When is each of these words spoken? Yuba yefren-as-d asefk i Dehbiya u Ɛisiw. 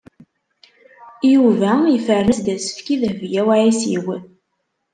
Yuba 1.33 1.71
yefren-as-d 1.93 2.47
asefk 2.55 2.87
i 2.93 2.95
Dehbiya 3.01 3.41
u 3.47 3.49
Ɛisiw. 3.59 4.05